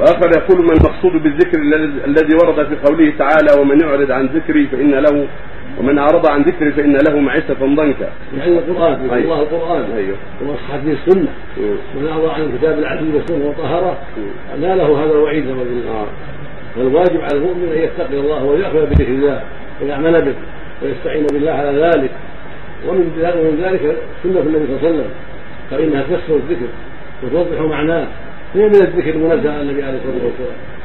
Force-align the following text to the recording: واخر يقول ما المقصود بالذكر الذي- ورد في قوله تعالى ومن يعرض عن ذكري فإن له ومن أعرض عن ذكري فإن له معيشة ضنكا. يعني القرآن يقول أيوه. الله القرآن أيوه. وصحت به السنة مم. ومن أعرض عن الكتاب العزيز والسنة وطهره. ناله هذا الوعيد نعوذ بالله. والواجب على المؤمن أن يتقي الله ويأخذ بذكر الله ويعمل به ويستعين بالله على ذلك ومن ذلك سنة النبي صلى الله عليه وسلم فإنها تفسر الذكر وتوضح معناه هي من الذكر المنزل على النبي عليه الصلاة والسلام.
واخر 0.00 0.30
يقول 0.36 0.66
ما 0.66 0.72
المقصود 0.72 1.22
بالذكر 1.22 1.58
الذي- 2.06 2.34
ورد 2.34 2.66
في 2.66 2.76
قوله 2.86 3.12
تعالى 3.18 3.60
ومن 3.60 3.80
يعرض 3.80 4.10
عن 4.10 4.26
ذكري 4.26 4.66
فإن 4.66 4.90
له 4.94 5.26
ومن 5.80 5.98
أعرض 5.98 6.26
عن 6.28 6.42
ذكري 6.42 6.72
فإن 6.72 6.96
له 7.08 7.20
معيشة 7.20 7.54
ضنكا. 7.60 8.08
يعني 8.38 8.58
القرآن 8.58 8.92
يقول 8.92 9.10
أيوه. 9.10 9.24
الله 9.24 9.42
القرآن 9.42 9.84
أيوه. 9.96 10.16
وصحت 10.46 10.80
به 10.84 10.92
السنة 10.92 11.28
مم. 11.58 11.76
ومن 11.96 12.08
أعرض 12.08 12.28
عن 12.28 12.42
الكتاب 12.42 12.78
العزيز 12.78 13.14
والسنة 13.14 13.46
وطهره. 13.46 13.98
ناله 14.60 15.04
هذا 15.04 15.12
الوعيد 15.12 15.46
نعوذ 15.46 15.64
بالله. 15.64 16.06
والواجب 16.76 17.20
على 17.20 17.36
المؤمن 17.38 17.72
أن 17.76 17.78
يتقي 17.82 18.14
الله 18.20 18.44
ويأخذ 18.44 18.86
بذكر 18.86 19.08
الله 19.08 19.40
ويعمل 19.82 20.12
به 20.24 20.34
ويستعين 20.82 21.26
بالله 21.26 21.50
على 21.52 21.78
ذلك 21.78 22.10
ومن 22.88 23.60
ذلك 23.62 23.96
سنة 24.22 24.40
النبي 24.40 24.66
صلى 24.66 24.76
الله 24.76 24.78
عليه 24.78 24.88
وسلم 24.88 25.08
فإنها 25.70 26.02
تفسر 26.02 26.36
الذكر 26.36 26.66
وتوضح 27.24 27.60
معناه 27.60 28.06
هي 28.54 28.68
من 28.68 28.74
الذكر 28.74 29.10
المنزل 29.10 29.48
على 29.48 29.60
النبي 29.60 29.82
عليه 29.82 29.98
الصلاة 29.98 30.24
والسلام. 30.24 30.75